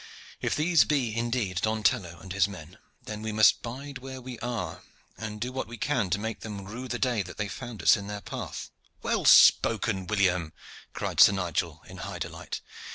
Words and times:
If 0.41 0.55
these 0.55 0.83
be 0.83 1.15
indeed 1.15 1.59
Don 1.61 1.83
Tello 1.83 2.19
and 2.21 2.33
his 2.33 2.47
men, 2.47 2.79
then 3.03 3.21
we 3.21 3.31
must 3.31 3.61
bide 3.61 3.99
where 3.99 4.19
we 4.19 4.39
are, 4.39 4.81
and 5.15 5.39
do 5.39 5.51
what 5.51 5.67
we 5.67 5.77
can 5.77 6.09
to 6.09 6.17
make 6.17 6.39
them 6.39 6.65
rue 6.65 6.87
the 6.87 6.97
day 6.97 7.21
that 7.21 7.37
they 7.37 7.47
found 7.47 7.83
us 7.83 7.95
in 7.95 8.07
their 8.07 8.21
path." 8.21 8.71
"Well 9.03 9.25
spoken, 9.25 10.07
William!" 10.07 10.53
cried 10.93 11.19
Sir 11.19 11.33
Nigel, 11.33 11.83
in 11.85 11.97
high 11.97 12.17
delight. 12.17 12.61